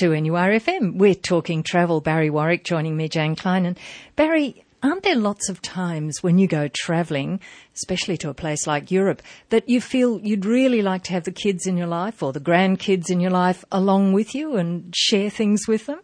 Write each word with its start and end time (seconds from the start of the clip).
2NURFM. 0.00 0.96
We're 0.96 1.14
talking 1.14 1.62
travel. 1.62 2.00
Barry 2.00 2.30
Warwick 2.30 2.64
joining 2.64 2.96
me, 2.96 3.06
Jane 3.06 3.36
Klein. 3.36 3.66
And 3.66 3.78
Barry, 4.16 4.64
aren't 4.82 5.02
there 5.02 5.14
lots 5.14 5.50
of 5.50 5.60
times 5.60 6.22
when 6.22 6.38
you 6.38 6.46
go 6.46 6.68
travelling, 6.72 7.38
especially 7.74 8.16
to 8.16 8.30
a 8.30 8.34
place 8.34 8.66
like 8.66 8.90
Europe, 8.90 9.20
that 9.50 9.68
you 9.68 9.78
feel 9.78 10.18
you'd 10.20 10.46
really 10.46 10.80
like 10.80 11.02
to 11.04 11.12
have 11.12 11.24
the 11.24 11.30
kids 11.30 11.66
in 11.66 11.76
your 11.76 11.86
life 11.86 12.22
or 12.22 12.32
the 12.32 12.40
grandkids 12.40 13.10
in 13.10 13.20
your 13.20 13.30
life 13.30 13.62
along 13.70 14.14
with 14.14 14.34
you 14.34 14.56
and 14.56 14.94
share 14.96 15.28
things 15.28 15.68
with 15.68 15.84
them? 15.84 16.00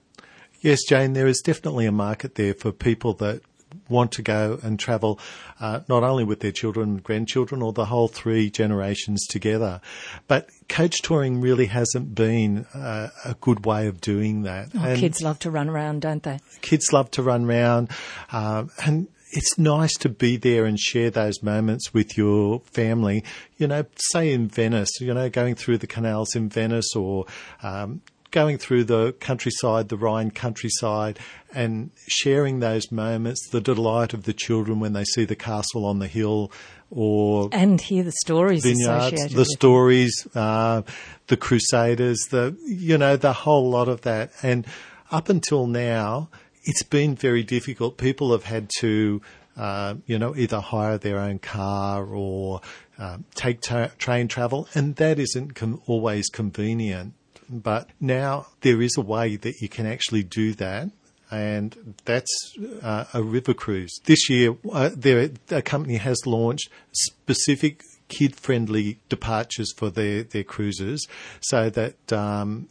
Yes, 0.61 0.81
Jane, 0.87 1.15
there 1.15 1.27
is 1.27 1.41
definitely 1.41 1.87
a 1.87 1.93
market 1.93 2.35
there 2.35 2.53
for 2.53 2.73
people 2.73 3.15
that 3.15 3.41
want 3.89 4.13
to 4.13 4.23
go 4.23 4.59
and 4.63 4.79
travel 4.79 5.19
uh, 5.61 5.81
not 5.89 6.03
only 6.03 6.25
with 6.25 6.41
their 6.41 6.53
children 6.53 6.89
and 6.91 7.03
grandchildren 7.03 7.63
or 7.63 7.73
the 7.73 7.87
whole 7.87 8.09
three 8.09 8.51
generations 8.51 9.27
together. 9.27 9.81
But 10.29 10.49
coach 10.69 11.03
touring 11.03 11.41
really 11.41 11.67
hasn't 11.67 12.15
been 12.15 12.67
uh, 12.75 13.09
a 13.25 13.35
good 13.35 13.65
way 13.65 13.87
of 13.87 14.01
doing 14.01 14.43
that. 14.43 14.71
Oh, 14.75 14.95
kids 14.97 15.23
love 15.23 15.39
to 15.41 15.51
run 15.51 15.69
around, 15.69 16.03
don't 16.03 16.23
they? 16.23 16.41
Kids 16.61 16.93
love 16.93 17.11
to 17.13 17.23
run 17.23 17.45
around. 17.45 17.91
Um, 18.33 18.71
and 18.85 19.09
it's 19.31 19.59
nice 19.59 19.95
to 19.95 20.09
be 20.09 20.37
there 20.37 20.65
and 20.65 20.79
share 20.79 21.11
those 21.11 21.43
moments 21.43 21.93
with 21.93 22.17
your 22.17 22.61
family. 22.61 23.25
You 23.59 23.67
know, 23.67 23.85
say 24.13 24.33
in 24.33 24.49
Venice, 24.49 25.01
you 25.01 25.13
know, 25.13 25.29
going 25.29 25.55
through 25.55 25.79
the 25.79 25.87
canals 25.87 26.35
in 26.35 26.49
Venice 26.49 26.95
or 26.95 27.27
um, 27.63 28.03
going 28.31 28.59
through 28.59 28.85
the 28.85 29.13
countryside, 29.21 29.89
the 29.89 29.97
Rhine 29.97 30.31
countryside, 30.31 31.19
and 31.55 31.91
sharing 32.09 32.61
those 32.61 32.91
moments, 32.91 33.49
the 33.51 33.61
delight 33.61 34.13
of 34.13 34.25
the 34.25 34.33
children 34.33 34.81
when 34.81 34.93
they 34.93 35.05
see 35.05 35.25
the 35.25 35.37
castle 35.37 35.85
on 35.85 35.99
the 35.99 36.09
hill 36.09 36.51
or 36.91 37.49
and 37.53 37.81
hear 37.81 38.05
the 38.05 38.13
stories 38.13 38.63
vineyards, 38.63 39.35
the 39.35 39.45
stories, 39.45 40.27
uh, 40.35 40.83
the 41.27 41.37
Crusaders, 41.37 42.19
the 42.31 42.57
you 42.65 42.97
know 42.97 43.17
the 43.17 43.33
whole 43.33 43.69
lot 43.71 43.89
of 43.89 44.03
that. 44.03 44.31
And 44.43 44.67
up 45.11 45.29
until 45.29 45.67
now, 45.67 46.29
it's 46.65 46.83
been 46.83 47.15
very 47.15 47.43
difficult. 47.43 47.97
People 47.97 48.33
have 48.33 48.45
had 48.45 48.71
to. 48.81 49.21
Uh, 49.57 49.95
you 50.05 50.19
know, 50.19 50.37
either 50.37 50.61
hire 50.61 50.99
their 50.99 51.19
own 51.19 51.39
car 51.39 52.05
or 52.05 52.61
uh, 52.99 53.17
take 53.35 53.63
tra- 53.63 53.91
train 53.97 54.29
travel, 54.29 54.69
and 54.75 54.97
that 54.97 55.19
isn't 55.19 55.55
com- 55.55 55.81
always 55.87 56.29
convenient. 56.29 57.15
But 57.49 57.91
now 58.01 58.47
there 58.61 58.83
is 58.83 58.97
a 58.97 59.03
way 59.03 59.37
that 59.37 59.61
you 59.61 59.69
can 59.69 59.87
actually 59.87 60.23
do 60.23 60.55
that 60.55 60.91
and 61.31 61.97
that's 62.05 62.55
uh, 62.83 63.05
a 63.13 63.23
river 63.23 63.55
cruise. 63.55 63.99
This 64.05 64.31
year, 64.31 64.57
uh, 64.73 64.91
there, 64.95 65.31
a 65.51 65.63
company 65.63 65.97
has 65.97 66.19
launched 66.27 66.69
specific 66.93 67.83
kid-friendly 68.09 69.01
departures 69.09 69.73
for 69.77 69.91
their, 69.91 70.23
their 70.23 70.45
cruises, 70.45 71.07
so 71.41 71.71
that 71.71 72.13
um, 72.13 72.69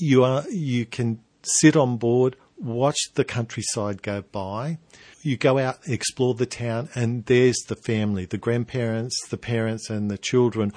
you 0.00 0.24
are 0.24 0.44
you 0.50 0.86
can 0.86 1.20
sit 1.42 1.76
on 1.76 1.96
board, 1.96 2.36
watch 2.58 2.98
the 3.14 3.24
countryside 3.24 4.02
go 4.02 4.22
by. 4.22 4.78
You 5.22 5.36
go 5.36 5.58
out, 5.58 5.78
explore 5.86 6.34
the 6.34 6.46
town, 6.46 6.88
and 6.94 7.24
there's 7.26 7.58
the 7.68 7.76
family, 7.76 8.26
the 8.26 8.38
grandparents, 8.38 9.18
the 9.28 9.38
parents, 9.38 9.88
and 9.88 10.10
the 10.10 10.18
children, 10.18 10.72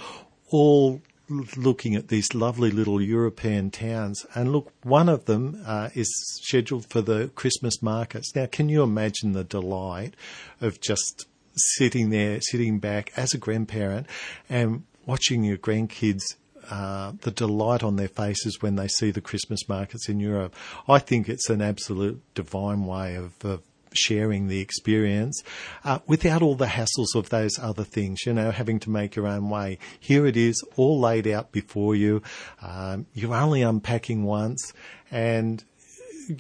all 0.50 1.02
looking 1.30 1.96
at 1.96 2.08
these 2.08 2.34
lovely 2.34 2.72
little 2.72 3.02
European 3.02 3.72
towns. 3.72 4.26
And 4.34 4.52
look, 4.52 4.72
one 4.84 5.10
of 5.10 5.26
them 5.26 5.62
uh, 5.66 5.90
is 5.94 6.10
scheduled 6.42 6.90
for 6.90 7.02
the 7.02 7.30
Christmas 7.36 7.82
markets. 7.82 8.36
Now, 8.36 8.46
can 8.46 8.70
you 8.70 8.84
imagine 8.84 9.34
the 9.34 9.44
delight 9.44 10.16
of 10.62 10.80
just 10.80 11.28
sitting 11.56 12.10
there, 12.10 12.40
sitting 12.42 12.80
back 12.80 13.12
as 13.18 13.34
a 13.34 13.38
grandparent 13.38 14.08
and 14.50 14.84
watching 15.06 15.44
your 15.44 15.58
grandkids 15.58 16.36
uh, 16.70 17.14
the 17.22 17.32
delight 17.32 17.82
on 17.82 17.96
their 17.96 18.10
faces 18.10 18.62
when 18.62 18.76
they 18.76 18.88
see 18.88 19.10
the 19.10 19.22
Christmas 19.22 19.70
markets 19.70 20.10
in 20.10 20.20
Europe. 20.20 20.54
I 20.88 21.00
think 21.00 21.30
it's 21.30 21.50
an 21.50 21.62
absolute 21.62 22.22
divine 22.36 22.86
way 22.86 23.16
of, 23.16 23.34
of 23.46 23.62
sharing 23.98 24.48
the 24.48 24.60
experience 24.60 25.44
uh, 25.84 26.00
without 26.08 26.42
all 26.42 26.56
the 26.56 26.68
hassles 26.68 27.16
of 27.16 27.30
those 27.30 27.58
other 27.60 27.84
things, 27.84 28.20
you 28.26 28.34
know, 28.34 28.52
having 28.52 28.80
to 28.80 28.90
make 28.90 29.16
your 29.16 29.28
own 29.28 29.50
way. 29.50 29.80
Here 30.00 30.26
it 30.26 30.38
is, 30.38 30.64
all 30.76 31.00
laid 31.00 31.28
out 31.28 31.52
before 31.52 31.96
you. 31.96 32.22
Um, 32.62 33.06
you're 33.14 33.36
only 33.36 33.62
unpacking 33.62 34.24
once 34.24 34.74
and 35.12 35.64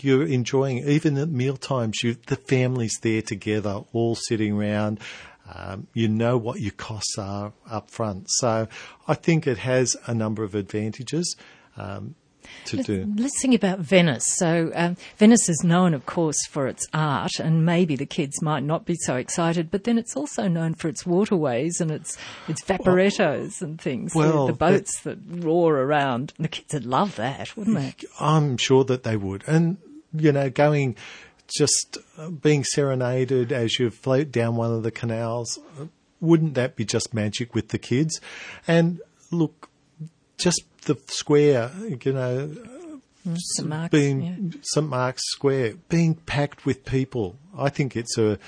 you're 0.02 0.26
enjoying 0.26 0.80
even 0.80 1.18
at 1.18 1.30
meal 1.30 1.56
times 1.56 2.04
you 2.04 2.18
the 2.28 2.36
family's 2.36 2.98
there 3.02 3.22
together 3.22 3.84
all 3.94 4.16
sitting 4.16 4.58
around 4.58 5.00
um, 5.54 5.88
you 5.94 6.10
know 6.10 6.38
what 6.38 6.60
your 6.60 6.74
costs 6.74 7.18
are 7.18 7.54
up 7.70 7.90
front 7.90 8.26
so 8.28 8.68
I 9.08 9.14
think 9.14 9.48
it 9.48 9.60
has 9.60 9.96
a 10.06 10.14
number 10.14 10.44
of 10.44 10.56
advantages 10.56 11.38
um, 11.78 12.16
to 12.66 12.78
let's, 12.78 12.88
do. 12.88 13.14
Let's 13.18 13.42
think 13.42 13.56
about 13.56 13.80
Venice. 13.80 14.26
So, 14.36 14.72
um, 14.76 14.98
Venice 15.18 15.50
is 15.50 15.64
known, 15.64 15.94
of 15.94 16.06
course, 16.06 16.38
for 16.50 16.68
its 16.68 16.88
art, 16.94 17.40
and 17.40 17.66
maybe 17.66 17.96
the 17.96 18.06
kids 18.06 18.42
might 18.42 18.64
not 18.64 18.86
be 18.86 18.96
so 18.96 19.16
excited, 19.16 19.72
but 19.72 19.84
then 19.84 19.98
it's 19.98 20.16
also 20.16 20.48
known 20.48 20.74
for 20.74 20.88
its 20.88 21.06
waterways 21.06 21.80
and 21.82 21.92
its 21.92 22.18
its 22.48 22.64
vaporettos 22.64 23.62
well, 23.62 23.70
and 23.70 23.82
things. 23.82 24.16
Well, 24.16 24.48
the, 24.48 24.54
the 24.54 24.58
boats 24.58 25.02
that, 25.02 25.18
roar 25.28 25.78
around. 25.78 26.34
The 26.38 26.48
kids 26.48 26.74
would 26.74 26.86
love 26.86 27.16
that, 27.16 27.56
wouldn't 27.56 27.78
they? 27.78 27.96
I'm 28.20 28.58
sure 28.58 28.84
that 28.86 29.04
they 29.04 29.18
would. 29.18 29.44
And, 29.48 29.78
you 30.14 30.32
know, 30.32 30.50
going 30.50 30.96
just 31.58 31.98
uh, 32.18 32.30
being 32.30 32.64
serenaded 32.64 33.52
as 33.52 33.80
you 33.80 33.90
float 33.90 34.32
down 34.32 34.56
one 34.56 34.74
of 34.74 34.84
the 34.84 34.92
canals, 34.92 35.60
wouldn't 36.20 36.56
that 36.56 36.76
be 36.76 36.86
just 36.86 37.14
magic 37.14 37.56
with 37.56 37.70
the 37.70 37.78
kids? 37.78 38.20
And 38.68 39.00
look, 39.32 39.67
just 40.38 40.64
the 40.84 40.98
square, 41.08 41.72
you 42.04 42.14
know, 42.14 42.52
St. 43.36 43.68
Mark's, 43.68 43.92
being 43.92 44.22
yeah. 44.22 44.60
St. 44.62 44.88
Mark's 44.88 45.24
Square, 45.32 45.74
being 45.90 46.16
packed 46.16 46.66
with 46.66 46.86
people. 46.86 47.36
I 47.58 47.70
think 47.70 47.96
it's 47.96 48.18
a, 48.18 48.40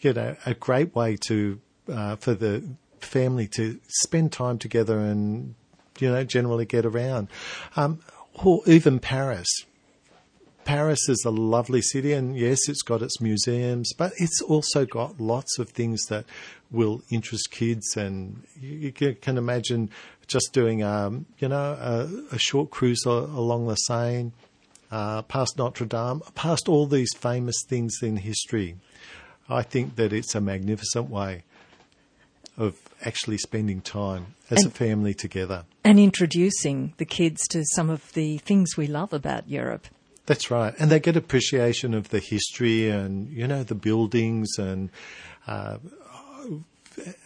you 0.00 0.12
know, 0.12 0.36
a 0.44 0.54
great 0.54 0.94
way 0.94 1.16
to 1.28 1.60
uh, 1.90 2.16
for 2.16 2.34
the 2.34 2.64
family 3.00 3.46
to 3.46 3.78
spend 3.88 4.32
time 4.32 4.58
together 4.58 4.98
and 4.98 5.54
you 5.98 6.10
know 6.10 6.24
generally 6.24 6.66
get 6.66 6.84
around. 6.84 7.28
Um, 7.76 8.00
or 8.34 8.60
even 8.66 8.98
Paris. 8.98 9.48
Paris 10.64 11.08
is 11.08 11.22
a 11.24 11.30
lovely 11.30 11.80
city, 11.80 12.12
and 12.12 12.36
yes, 12.36 12.68
it's 12.68 12.82
got 12.82 13.00
its 13.00 13.20
museums, 13.20 13.92
but 13.96 14.12
it's 14.18 14.42
also 14.42 14.84
got 14.84 15.20
lots 15.20 15.60
of 15.60 15.70
things 15.70 16.06
that 16.06 16.24
will 16.72 17.02
interest 17.08 17.52
kids. 17.52 17.96
And 17.96 18.42
you, 18.60 18.92
you 18.98 19.14
can 19.14 19.38
imagine 19.38 19.90
just 20.26 20.52
doing, 20.52 20.82
um, 20.82 21.26
you 21.38 21.48
know, 21.48 21.56
a, 21.56 22.34
a, 22.34 22.38
short 22.38 22.70
cruise 22.70 23.04
along 23.04 23.66
the 23.68 23.76
Seine, 23.76 24.32
uh, 24.90 25.22
past 25.22 25.56
Notre 25.58 25.86
Dame, 25.86 26.20
past 26.34 26.68
all 26.68 26.86
these 26.86 27.12
famous 27.16 27.56
things 27.68 27.98
in 28.02 28.16
history. 28.16 28.76
I 29.48 29.62
think 29.62 29.96
that 29.96 30.12
it's 30.12 30.34
a 30.34 30.40
magnificent 30.40 31.08
way 31.08 31.44
of 32.56 32.76
actually 33.04 33.38
spending 33.38 33.80
time 33.80 34.34
as 34.50 34.62
and, 34.62 34.68
a 34.68 34.70
family 34.70 35.14
together. 35.14 35.64
And 35.84 36.00
introducing 36.00 36.94
the 36.96 37.04
kids 37.04 37.46
to 37.48 37.64
some 37.74 37.90
of 37.90 38.12
the 38.14 38.38
things 38.38 38.76
we 38.76 38.86
love 38.86 39.12
about 39.12 39.48
Europe. 39.48 39.86
That's 40.24 40.50
right. 40.50 40.74
And 40.78 40.90
they 40.90 40.98
get 40.98 41.16
appreciation 41.16 41.94
of 41.94 42.08
the 42.08 42.18
history 42.18 42.88
and, 42.88 43.30
you 43.30 43.46
know, 43.46 43.62
the 43.62 43.74
buildings 43.76 44.48
and, 44.58 44.90
uh, 45.46 45.78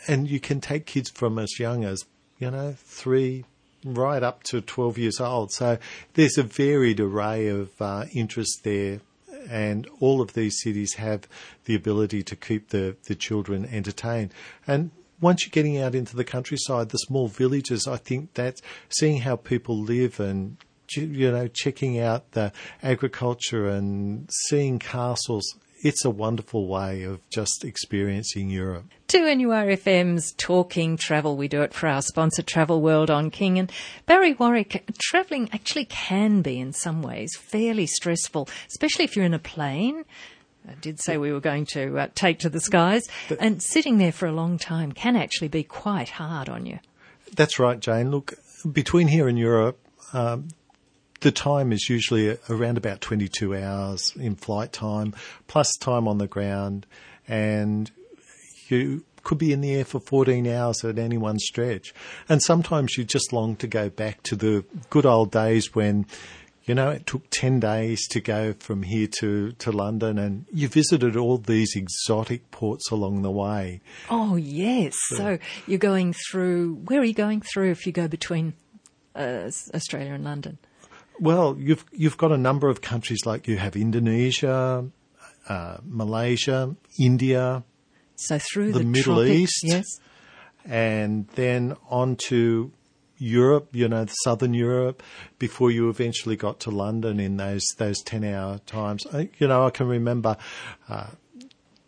and 0.06 0.28
you 0.28 0.40
can 0.40 0.60
take 0.60 0.84
kids 0.84 1.08
from 1.10 1.38
as 1.38 1.58
young 1.58 1.84
as 1.84 2.04
you 2.40 2.50
know, 2.50 2.74
three 2.76 3.44
right 3.84 4.22
up 4.22 4.42
to 4.44 4.60
12 4.60 4.98
years 4.98 5.20
old. 5.20 5.52
So 5.52 5.78
there's 6.14 6.38
a 6.38 6.42
varied 6.42 6.98
array 6.98 7.46
of 7.46 7.70
uh, 7.80 8.06
interests 8.12 8.58
there. 8.62 9.00
And 9.48 9.88
all 10.00 10.20
of 10.20 10.34
these 10.34 10.60
cities 10.60 10.94
have 10.94 11.26
the 11.64 11.74
ability 11.74 12.22
to 12.24 12.36
keep 12.36 12.68
the, 12.70 12.96
the 13.06 13.14
children 13.14 13.64
entertained. 13.64 14.34
And 14.66 14.90
once 15.20 15.44
you're 15.44 15.50
getting 15.50 15.78
out 15.78 15.94
into 15.94 16.16
the 16.16 16.24
countryside, 16.24 16.90
the 16.90 16.98
small 16.98 17.28
villages, 17.28 17.86
I 17.86 17.96
think 17.96 18.34
that 18.34 18.60
seeing 18.88 19.20
how 19.20 19.36
people 19.36 19.78
live 19.78 20.20
and 20.20 20.56
you 20.96 21.30
know 21.30 21.46
checking 21.46 22.00
out 22.00 22.32
the 22.32 22.52
agriculture 22.82 23.68
and 23.68 24.28
seeing 24.48 24.78
castles 24.80 25.44
it's 25.82 26.04
a 26.04 26.10
wonderful 26.10 26.66
way 26.66 27.02
of 27.02 27.20
just 27.30 27.64
experiencing 27.64 28.50
Europe. 28.50 28.84
2NURFM's 29.08 30.32
Talking 30.36 30.96
Travel. 30.96 31.36
We 31.36 31.48
do 31.48 31.62
it 31.62 31.74
for 31.74 31.88
our 31.88 32.02
sponsor 32.02 32.42
Travel 32.42 32.80
World 32.80 33.10
on 33.10 33.30
King. 33.30 33.58
And 33.58 33.72
Barry 34.06 34.34
Warwick, 34.34 34.84
travelling 34.98 35.48
actually 35.52 35.86
can 35.86 36.42
be 36.42 36.60
in 36.60 36.72
some 36.72 37.02
ways 37.02 37.34
fairly 37.36 37.86
stressful, 37.86 38.48
especially 38.68 39.04
if 39.04 39.16
you're 39.16 39.24
in 39.24 39.34
a 39.34 39.38
plane. 39.38 40.04
I 40.68 40.74
did 40.74 41.00
say 41.00 41.16
we 41.16 41.32
were 41.32 41.40
going 41.40 41.64
to 41.66 41.98
uh, 41.98 42.08
take 42.14 42.38
to 42.40 42.50
the 42.50 42.60
skies, 42.60 43.08
and 43.40 43.62
sitting 43.62 43.96
there 43.98 44.12
for 44.12 44.26
a 44.26 44.32
long 44.32 44.58
time 44.58 44.92
can 44.92 45.16
actually 45.16 45.48
be 45.48 45.64
quite 45.64 46.10
hard 46.10 46.48
on 46.50 46.66
you. 46.66 46.78
That's 47.34 47.58
right, 47.58 47.80
Jane. 47.80 48.10
Look, 48.10 48.34
between 48.70 49.08
here 49.08 49.26
and 49.26 49.38
Europe, 49.38 49.78
um, 50.12 50.48
the 51.20 51.32
time 51.32 51.72
is 51.72 51.88
usually 51.88 52.36
around 52.48 52.78
about 52.78 53.00
22 53.00 53.56
hours 53.56 54.12
in 54.16 54.36
flight 54.36 54.72
time, 54.72 55.14
plus 55.46 55.76
time 55.76 56.08
on 56.08 56.18
the 56.18 56.26
ground, 56.26 56.86
and 57.28 57.90
you 58.68 59.04
could 59.22 59.38
be 59.38 59.52
in 59.52 59.60
the 59.60 59.74
air 59.74 59.84
for 59.84 60.00
14 60.00 60.46
hours 60.46 60.84
at 60.84 60.98
any 60.98 61.18
one 61.18 61.38
stretch. 61.38 61.92
And 62.28 62.42
sometimes 62.42 62.96
you 62.96 63.04
just 63.04 63.32
long 63.32 63.56
to 63.56 63.66
go 63.66 63.90
back 63.90 64.22
to 64.24 64.36
the 64.36 64.64
good 64.88 65.04
old 65.04 65.30
days 65.30 65.74
when, 65.74 66.06
You 66.64 66.74
know, 66.74 66.90
it 66.90 67.06
took 67.06 67.28
10 67.30 67.60
days 67.60 68.06
to 68.08 68.20
go 68.20 68.54
from 68.58 68.82
here 68.84 69.08
to, 69.18 69.52
to 69.52 69.72
London 69.72 70.18
and 70.18 70.46
you 70.52 70.68
visited 70.68 71.16
all 71.16 71.36
these 71.36 71.74
exotic 71.74 72.50
ports 72.50 72.90
along 72.90 73.22
the 73.22 73.30
way. 73.30 73.80
Oh, 74.08 74.36
yes. 74.36 74.94
So 75.08 75.38
you're 75.66 75.78
going 75.78 76.14
through, 76.30 76.76
where 76.84 77.00
are 77.00 77.04
you 77.04 77.14
going 77.14 77.40
through 77.40 77.72
if 77.72 77.86
you 77.86 77.92
go 77.92 78.08
between 78.08 78.54
uh, 79.16 79.50
Australia 79.74 80.12
and 80.12 80.24
London? 80.24 80.58
Well, 81.20 81.56
you've, 81.58 81.84
you've 81.92 82.16
got 82.16 82.32
a 82.32 82.38
number 82.38 82.68
of 82.68 82.80
countries 82.80 83.26
like 83.26 83.46
you 83.46 83.58
have 83.58 83.76
Indonesia, 83.76 84.90
uh, 85.48 85.76
Malaysia, 85.84 86.74
India, 86.98 87.62
So 88.16 88.38
through 88.38 88.72
The 88.72 88.80
the, 88.80 88.84
Middle 88.84 89.14
tropics, 89.16 89.40
East. 89.40 89.64
Yes. 89.64 89.84
and 90.64 91.26
then 91.34 91.76
on 91.88 92.16
to 92.28 92.70
Europe, 93.18 93.68
you 93.72 93.86
know, 93.88 94.06
southern 94.24 94.54
Europe, 94.54 95.02
before 95.38 95.70
you 95.70 95.88
eventually 95.90 96.36
got 96.36 96.60
to 96.60 96.70
London 96.70 97.20
in 97.20 97.36
those 97.36 97.64
those 97.76 98.00
ten 98.02 98.24
hour 98.24 98.58
times. 98.64 99.06
I, 99.12 99.28
you 99.38 99.46
know, 99.48 99.66
I 99.66 99.70
can 99.70 99.88
remember 99.88 100.36
uh, 100.88 101.08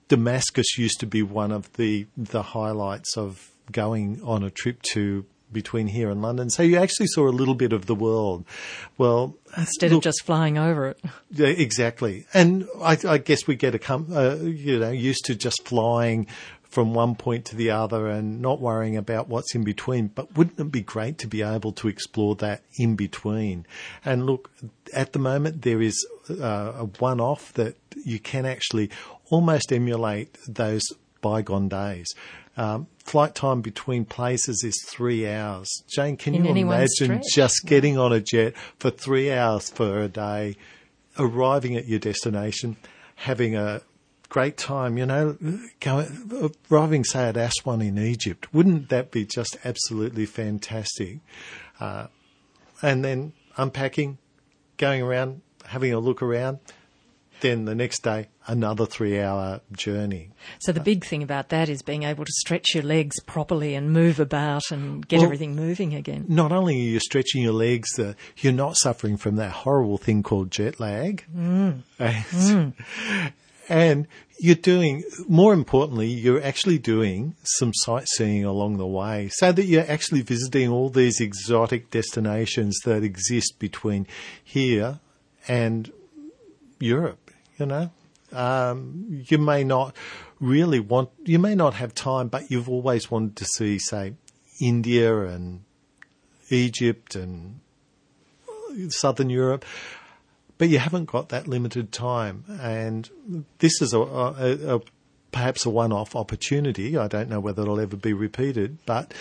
Damascus 0.08 0.76
used 0.76 1.00
to 1.00 1.06
be 1.06 1.23
one 1.23 1.52
of 1.52 1.73
the 1.75 2.06
the 2.17 2.43
highlights 2.43 3.17
of 3.17 3.50
going 3.70 4.20
on 4.23 4.43
a 4.43 4.50
trip 4.50 4.82
to 4.93 5.25
between 5.52 5.87
here 5.88 6.10
and 6.10 6.22
London. 6.22 6.50
So 6.50 6.62
you 6.62 6.78
actually 6.78 7.08
saw 7.08 7.28
a 7.28 7.31
little 7.31 7.54
bit 7.54 7.72
of 7.72 7.87
the 7.87 7.94
world. 7.94 8.44
Well, 8.99 9.37
Instead 9.56 9.90
look, 9.90 9.99
of 9.99 10.04
just 10.04 10.22
flying 10.25 10.58
over 10.58 10.88
it. 10.88 11.00
yeah, 11.31 11.49
exactly. 11.49 12.26
And 12.32 12.66
I, 12.81 12.99
I 13.06 13.19
guess 13.19 13.46
we 13.46 13.54
get 13.56 13.75
a 13.75 13.78
com- 13.78 14.08
uh, 14.12 14.37
you 14.37 14.78
know 14.78 14.90
used 14.90 15.25
to 15.26 15.34
just 15.34 15.66
flying 15.66 16.26
from 16.62 16.94
one 16.94 17.14
point 17.14 17.44
to 17.44 17.54
the 17.54 17.70
other 17.70 18.06
and 18.08 18.40
not 18.40 18.58
worrying 18.58 18.96
about 18.96 19.28
what's 19.28 19.54
in 19.54 19.62
between. 19.62 20.06
But 20.06 20.34
wouldn't 20.37 20.58
it 20.58 20.72
be 20.72 20.81
great 20.81 21.19
to 21.19 21.26
be 21.26 21.43
able 21.43 21.72
to 21.72 21.88
explore 21.88 22.34
that 22.37 22.62
in 22.76 22.96
between? 22.96 23.66
And 24.06 24.25
look, 24.25 24.50
at 24.94 25.12
the 25.12 25.19
moment 25.19 25.62
there 25.62 25.82
is 25.82 26.06
uh, 26.31 26.72
a 26.78 26.84
one-off 26.98 27.52
that 27.55 27.76
you 28.06 28.19
can 28.19 28.46
actually 28.46 28.88
almost 29.28 29.70
emulate 29.70 30.38
those 30.48 30.82
bygone 31.20 31.69
days. 31.69 32.08
Um, 32.56 32.87
flight 33.04 33.34
time 33.34 33.60
between 33.60 34.04
places 34.04 34.62
is 34.64 34.82
three 34.88 35.28
hours. 35.28 35.69
Jane, 35.88 36.16
can 36.16 36.34
In 36.34 36.44
you 36.44 36.50
imagine 36.66 36.88
stretch? 36.88 37.25
just 37.34 37.62
getting 37.66 37.99
on 37.99 38.12
a 38.12 38.20
jet 38.20 38.56
for 38.78 38.90
three 38.90 39.32
hours 39.32 39.70
for 39.70 40.00
a 40.00 40.08
day, 40.08 40.56
arriving 41.19 41.76
at 41.76 41.87
your 41.87 41.99
destination, 41.99 42.76
having 43.16 43.54
a 43.56 43.82
great 44.28 44.56
time, 44.56 44.96
you 44.96 45.04
know, 45.04 45.37
going, 45.81 46.50
arriving, 46.70 47.04
say, 47.04 47.28
at 47.28 47.37
Aswan 47.37 47.82
in 47.82 47.99
Egypt. 47.99 48.52
Wouldn't 48.54 48.88
that 48.88 49.10
be 49.10 49.26
just 49.26 49.56
absolutely 49.64 50.25
fantastic? 50.26 51.19
Uh, 51.78 52.06
and 52.81 53.05
then 53.05 53.32
unpacking, 53.56 54.19
going 54.78 55.02
around, 55.02 55.43
having 55.66 55.93
a 55.93 55.98
look 55.98 56.22
around. 56.22 56.58
Then 57.42 57.64
the 57.64 57.74
next 57.74 58.04
day, 58.04 58.28
another 58.46 58.86
three 58.86 59.20
hour 59.20 59.60
journey. 59.72 60.30
So 60.60 60.70
the 60.70 60.78
big 60.78 61.04
thing 61.04 61.24
about 61.24 61.48
that 61.48 61.68
is 61.68 61.82
being 61.82 62.04
able 62.04 62.24
to 62.24 62.32
stretch 62.32 62.72
your 62.72 62.84
legs 62.84 63.18
properly 63.26 63.74
and 63.74 63.92
move 63.92 64.20
about 64.20 64.62
and 64.70 65.06
get 65.06 65.16
Well- 65.16 65.24
everything 65.24 65.56
moving 65.56 65.92
again. 65.92 66.24
Not 66.28 66.52
only 66.52 66.76
are 66.76 66.84
you 66.84 67.00
stretching 67.00 67.42
your 67.42 67.52
legs, 67.52 67.98
uh, 67.98 68.14
you're 68.38 68.52
not 68.52 68.76
suffering 68.76 69.16
from 69.16 69.34
that 69.36 69.50
horrible 69.50 69.98
thing 69.98 70.22
called 70.22 70.52
jet 70.52 70.78
lag. 70.78 71.24
And, 71.34 71.82
and 73.68 74.06
you're 74.38 74.54
doing, 74.54 75.02
more 75.26 75.52
importantly, 75.52 76.06
you're 76.06 76.42
actually 76.44 76.78
doing 76.78 77.34
some 77.42 77.72
sightseeing 77.74 78.44
along 78.44 78.76
the 78.76 78.86
way 78.86 79.30
so 79.32 79.50
that 79.50 79.64
you're 79.64 79.90
actually 79.90 80.22
visiting 80.22 80.68
all 80.68 80.90
these 80.90 81.20
exotic 81.20 81.90
destinations 81.90 82.78
that 82.84 83.02
exist 83.02 83.58
between 83.58 84.06
here 84.44 85.00
and 85.48 85.92
Europe, 86.78 87.21
you 87.58 87.66
know. 87.66 87.90
Um, 88.32 89.25
you 89.28 89.38
may 89.38 89.62
not 89.62 89.94
really 90.40 90.81
want, 90.81 91.10
you 91.25 91.38
may 91.38 91.54
not 91.54 91.75
have 91.75 91.94
time, 91.94 92.28
but 92.28 92.50
you've 92.50 92.69
always 92.69 93.10
wanted 93.10 93.37
to 93.37 93.44
see, 93.44 93.78
say, 93.78 94.14
India 94.60 95.26
and 95.26 95.64
Egypt 96.49 97.14
and 97.14 97.60
southern 98.88 99.31
Europe, 99.31 99.64
but 100.58 100.69
you 100.69 100.78
haven't 100.78 101.06
got 101.06 101.28
that 101.31 101.46
limited 101.46 101.93
time. 101.93 102.44
And 102.60 103.10
this 103.58 103.82
is 103.82 103.93
a, 103.93 104.00
a, 104.00 104.76
a 104.76 104.81
perhaps 105.31 105.66
a 105.66 105.70
one-off 105.70 106.14
opportunity. 106.14 106.96
I 106.96 107.08
don't 107.08 107.28
know 107.28 107.40
whether 107.40 107.62
it'll 107.62 107.81
ever 107.81 107.96
be 107.96 108.12
repeated, 108.12 108.78
but 108.87 109.12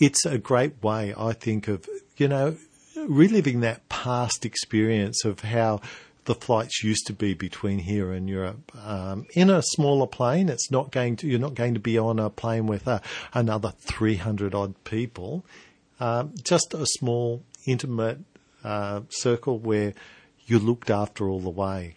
it's 0.00 0.26
a 0.26 0.38
great 0.38 0.82
way, 0.82 1.14
I 1.16 1.32
think, 1.32 1.68
of 1.68 1.88
you 2.16 2.28
know 2.28 2.56
reliving 2.96 3.60
that 3.60 3.88
past 3.88 4.44
experience 4.46 5.24
of 5.24 5.40
how 5.40 5.80
the 6.24 6.34
flights 6.34 6.82
used 6.82 7.06
to 7.06 7.12
be 7.12 7.34
between 7.34 7.78
here 7.78 8.12
and 8.12 8.28
Europe. 8.28 8.72
Um, 8.84 9.26
in 9.34 9.50
a 9.50 9.62
smaller 9.62 10.06
plane, 10.06 10.48
it's 10.48 10.70
not 10.70 10.90
going 10.90 11.16
to 11.16 11.26
you're 11.26 11.38
not 11.38 11.54
going 11.54 11.74
to 11.74 11.80
be 11.80 11.98
on 11.98 12.18
a 12.18 12.30
plane 12.30 12.66
with 12.66 12.86
a, 12.86 13.02
another 13.32 13.72
300 13.80 14.54
odd 14.54 14.82
people. 14.84 15.44
Um, 16.00 16.34
just 16.42 16.74
a 16.74 16.86
small, 16.98 17.42
intimate 17.66 18.18
uh, 18.64 19.02
circle 19.10 19.58
where 19.58 19.94
you're 20.46 20.60
looked 20.60 20.90
after 20.90 21.28
all 21.28 21.40
the 21.40 21.50
way. 21.50 21.96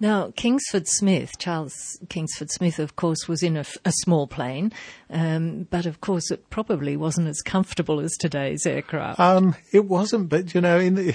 Now, 0.00 0.32
Kingsford 0.34 0.88
Smith, 0.88 1.38
Charles 1.38 1.74
Kingsford 2.08 2.50
Smith, 2.50 2.80
of 2.80 2.96
course, 2.96 3.28
was 3.28 3.40
in 3.42 3.56
a 3.56 3.64
small 3.88 4.26
plane, 4.26 4.72
um, 5.10 5.68
but 5.70 5.86
of 5.86 6.00
course 6.00 6.32
it 6.32 6.50
probably 6.50 6.96
wasn't 6.96 7.28
as 7.28 7.40
comfortable 7.40 8.00
as 8.00 8.10
today's 8.18 8.66
aircraft. 8.66 9.20
Um, 9.20 9.54
it 9.72 9.84
wasn't, 9.84 10.28
but 10.28 10.54
you 10.54 10.60
know, 10.60 10.80
in 10.80 10.96
the, 10.96 11.14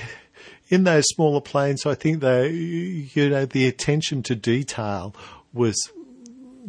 in 0.69 0.84
those 0.84 1.06
smaller 1.07 1.42
planes, 1.42 1.86
I 1.86 1.95
think 1.95 2.19
they, 2.19 2.50
you 2.50 3.30
know, 3.30 3.45
the 3.45 3.68
attention 3.68 4.24
to 4.24 4.36
detail 4.36 5.16
was 5.54 5.75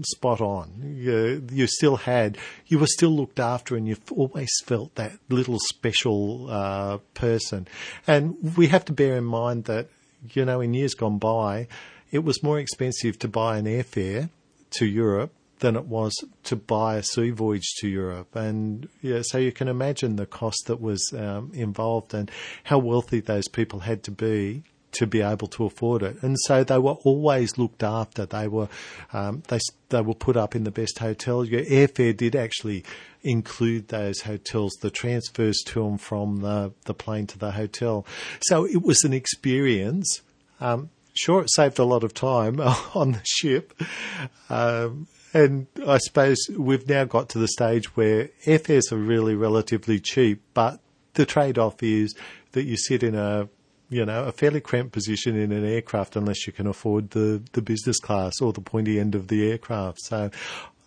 spot 0.02 0.40
on. 0.40 0.94
You, 0.96 1.44
you 1.50 1.66
still 1.66 1.96
had, 1.96 2.38
you 2.66 2.78
were 2.78 2.86
still 2.86 3.10
looked 3.10 3.40
after, 3.40 3.76
and 3.76 3.88
you've 3.88 4.12
always 4.12 4.50
felt 4.64 4.94
that 4.94 5.12
little 5.28 5.58
special 5.58 6.48
uh, 6.50 6.98
person. 7.14 7.66
And 8.06 8.56
we 8.56 8.68
have 8.68 8.84
to 8.86 8.92
bear 8.92 9.16
in 9.16 9.24
mind 9.24 9.64
that, 9.64 9.88
you 10.32 10.44
know, 10.44 10.60
in 10.60 10.74
years 10.74 10.94
gone 10.94 11.18
by, 11.18 11.68
it 12.10 12.20
was 12.20 12.42
more 12.42 12.58
expensive 12.58 13.18
to 13.20 13.28
buy 13.28 13.58
an 13.58 13.66
airfare 13.66 14.30
to 14.70 14.86
Europe 14.86 15.32
than 15.60 15.76
it 15.76 15.86
was 15.86 16.14
to 16.44 16.56
buy 16.56 16.96
a 16.96 17.02
sea 17.02 17.30
voyage 17.30 17.74
to 17.78 17.88
Europe. 17.88 18.34
And 18.34 18.88
yeah, 19.02 19.22
so 19.22 19.38
you 19.38 19.52
can 19.52 19.68
imagine 19.68 20.16
the 20.16 20.26
cost 20.26 20.64
that 20.66 20.80
was 20.80 21.12
um, 21.16 21.50
involved 21.54 22.14
and 22.14 22.30
how 22.64 22.78
wealthy 22.78 23.20
those 23.20 23.48
people 23.48 23.80
had 23.80 24.02
to 24.04 24.10
be 24.10 24.62
to 24.90 25.06
be 25.06 25.20
able 25.20 25.46
to 25.46 25.64
afford 25.64 26.02
it. 26.02 26.16
And 26.22 26.36
so 26.44 26.64
they 26.64 26.78
were 26.78 26.92
always 27.04 27.58
looked 27.58 27.82
after. 27.82 28.26
They 28.26 28.48
were 28.48 28.68
um, 29.12 29.42
they 29.48 29.58
they 29.90 30.00
were 30.00 30.14
put 30.14 30.36
up 30.36 30.56
in 30.56 30.64
the 30.64 30.70
best 30.70 30.98
hotels. 30.98 31.48
Your 31.48 31.62
airfare 31.62 32.16
did 32.16 32.34
actually 32.34 32.84
include 33.22 33.88
those 33.88 34.22
hotels, 34.22 34.72
the 34.80 34.90
transfers 34.90 35.62
to 35.66 35.86
and 35.86 36.00
from 36.00 36.38
the 36.38 36.72
the 36.84 36.94
plane 36.94 37.26
to 37.28 37.38
the 37.38 37.52
hotel. 37.52 38.06
So 38.42 38.64
it 38.64 38.82
was 38.82 39.04
an 39.04 39.12
experience. 39.12 40.22
Um, 40.60 40.90
sure, 41.18 41.42
it 41.42 41.50
saved 41.52 41.78
a 41.78 41.84
lot 41.84 42.04
of 42.04 42.14
time 42.14 42.60
on 42.94 43.12
the 43.12 43.20
ship. 43.24 43.80
Um, 44.48 45.08
and 45.34 45.66
I 45.86 45.98
suppose 45.98 46.38
we've 46.56 46.88
now 46.88 47.04
got 47.04 47.28
to 47.30 47.38
the 47.38 47.48
stage 47.48 47.96
where 47.96 48.30
airfares 48.44 48.92
are 48.92 48.96
really 48.96 49.34
relatively 49.34 50.00
cheap, 50.00 50.42
but 50.54 50.80
the 51.14 51.26
trade-off 51.26 51.82
is 51.82 52.14
that 52.52 52.64
you 52.64 52.76
sit 52.76 53.02
in 53.02 53.14
a 53.14 53.48
you 53.90 54.04
know 54.04 54.24
a 54.24 54.32
fairly 54.32 54.60
cramped 54.60 54.92
position 54.92 55.36
in 55.36 55.50
an 55.50 55.64
aircraft 55.64 56.14
unless 56.16 56.46
you 56.46 56.52
can 56.52 56.66
afford 56.66 57.10
the 57.10 57.42
the 57.52 57.62
business 57.62 57.98
class 57.98 58.40
or 58.40 58.52
the 58.52 58.60
pointy 58.60 58.98
end 58.98 59.14
of 59.14 59.28
the 59.28 59.50
aircraft. 59.50 60.00
So, 60.00 60.30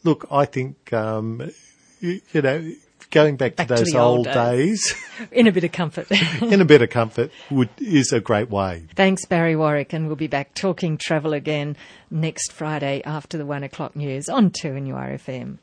look, 0.04 0.26
I 0.32 0.46
think 0.46 0.92
um, 0.94 1.52
you, 2.00 2.22
you 2.32 2.42
know 2.42 2.72
going 3.10 3.38
back, 3.38 3.56
Back 3.56 3.68
to 3.68 3.76
to 3.76 3.80
those 3.80 3.92
the 3.92 4.00
old 4.00 4.28
old 4.28 4.34
days 4.34 4.94
in 5.32 5.48
a 5.48 5.52
bit 5.52 5.64
of 5.64 5.72
comfort. 5.72 6.08
in 6.42 6.62
a 6.62 6.66
bit 6.66 6.82
of 6.82 6.90
comfort 6.90 7.32
would 7.50 7.70
is 7.80 8.12
a 8.12 8.20
great 8.20 8.50
way. 8.50 8.86
Thanks, 8.96 9.26
Barry 9.26 9.56
Warwick, 9.56 9.94
and 9.94 10.08
we'll 10.08 10.16
be 10.16 10.28
back 10.28 10.54
talking 10.54 10.98
travel 10.98 11.34
again 11.34 11.76
next 12.10 12.52
Friday 12.52 13.02
after 13.06 13.38
the 13.38 13.46
one 13.46 13.64
o'clock 13.64 13.96
news 13.96 14.30
on 14.30 14.52
2NURFM. 14.52 15.58